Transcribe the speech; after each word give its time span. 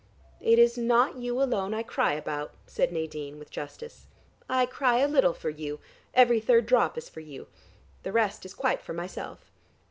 "It 0.39 0.57
is 0.57 0.79
not 0.79 1.17
you 1.17 1.39
alone 1.39 1.75
I 1.75 1.83
cry 1.83 2.13
about," 2.13 2.55
said 2.65 2.91
Nadine 2.91 3.37
with 3.37 3.51
justice. 3.51 4.07
"I 4.49 4.65
cry 4.65 4.97
a 4.97 5.07
little 5.07 5.35
for 5.35 5.51
you, 5.51 5.79
every 6.15 6.39
third 6.39 6.65
drop 6.65 6.97
is 6.97 7.07
for 7.07 7.19
you. 7.19 7.45
The 8.01 8.11
rest 8.11 8.43
is 8.43 8.55
quite 8.55 8.81
for 8.81 8.93
myself." 8.93 9.51